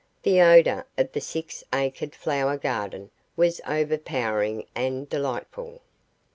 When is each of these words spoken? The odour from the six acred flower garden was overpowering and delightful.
The 0.23 0.41
odour 0.41 0.87
from 0.97 1.09
the 1.13 1.21
six 1.21 1.63
acred 1.71 2.15
flower 2.15 2.57
garden 2.57 3.11
was 3.37 3.61
overpowering 3.67 4.65
and 4.75 5.07
delightful. 5.07 5.81